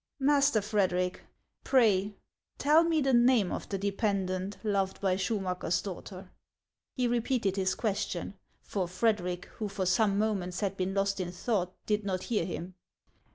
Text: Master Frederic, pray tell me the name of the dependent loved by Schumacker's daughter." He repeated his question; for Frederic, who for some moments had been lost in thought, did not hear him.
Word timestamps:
Master 0.19 0.61
Frederic, 0.61 1.21
pray 1.63 2.15
tell 2.57 2.83
me 2.83 3.01
the 3.01 3.13
name 3.13 3.51
of 3.51 3.69
the 3.69 3.77
dependent 3.77 4.57
loved 4.63 4.99
by 4.99 5.15
Schumacker's 5.15 5.79
daughter." 5.79 6.31
He 6.95 7.07
repeated 7.07 7.55
his 7.55 7.75
question; 7.75 8.33
for 8.63 8.87
Frederic, 8.87 9.45
who 9.59 9.69
for 9.69 9.85
some 9.85 10.17
moments 10.17 10.61
had 10.61 10.75
been 10.75 10.95
lost 10.95 11.19
in 11.19 11.31
thought, 11.31 11.75
did 11.85 12.03
not 12.03 12.23
hear 12.23 12.45
him. 12.45 12.73